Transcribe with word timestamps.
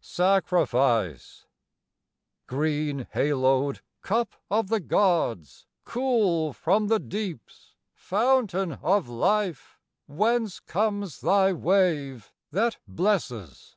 SACRIFICE. 0.00 1.44
Green 2.46 3.06
haloed 3.12 3.80
cup 4.00 4.34
of 4.50 4.68
the 4.68 4.80
gods, 4.80 5.66
cool 5.84 6.54
from 6.54 6.88
the 6.88 6.98
deeps, 6.98 7.74
Fountain 7.92 8.78
of 8.82 9.10
life, 9.10 9.78
whence 10.06 10.58
comes 10.58 11.20
thy 11.20 11.52
wave 11.52 12.32
that 12.50 12.78
blesses? 12.88 13.76